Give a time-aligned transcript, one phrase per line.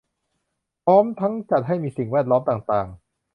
[0.85, 2.87] พร้อมทั้งจัดให้มีสิ่งแวดล้อมต่างต่าง